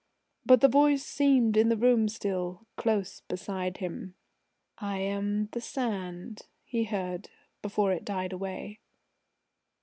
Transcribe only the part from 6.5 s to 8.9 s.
he heard, before it died away.